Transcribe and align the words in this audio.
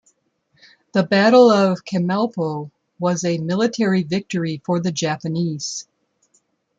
The 0.93 1.03
Battle 1.03 1.51
of 1.51 1.85
Chemulpo 1.85 2.71
was 2.97 3.23
a 3.23 3.37
military 3.37 4.01
victory 4.01 4.59
for 4.65 4.79
the 4.79 4.91
Japanese. 4.91 5.87